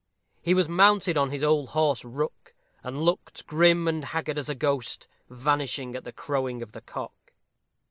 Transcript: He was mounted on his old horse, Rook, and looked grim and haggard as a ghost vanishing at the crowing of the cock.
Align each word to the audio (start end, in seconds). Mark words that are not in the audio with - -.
He 0.41 0.55
was 0.55 0.67
mounted 0.67 1.15
on 1.15 1.29
his 1.29 1.43
old 1.43 1.69
horse, 1.69 2.03
Rook, 2.03 2.55
and 2.83 3.03
looked 3.03 3.45
grim 3.45 3.87
and 3.87 4.03
haggard 4.03 4.39
as 4.39 4.49
a 4.49 4.55
ghost 4.55 5.07
vanishing 5.29 5.95
at 5.95 6.05
the 6.05 6.11
crowing 6.11 6.63
of 6.63 6.71
the 6.71 6.81
cock. 6.81 7.33